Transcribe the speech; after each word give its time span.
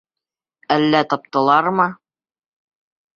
Әллә 0.75 1.01
таптылармы? 1.13 1.85